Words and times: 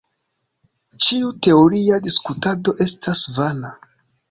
Ĉiu 1.07 1.29
teoria 1.49 2.01
diskutado 2.07 2.77
estas 2.89 3.25
vana. 3.39 3.75